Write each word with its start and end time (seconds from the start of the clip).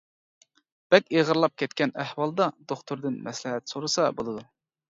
بەك 0.95 1.11
ئېغىرلاپ 1.17 1.53
كەتكەن 1.63 1.93
ئەھۋالدا 2.05 2.47
دوختۇردىن 2.73 3.23
مەسلىھەت 3.29 3.75
سورىسا 3.75 4.09
بولىدۇ. 4.23 4.47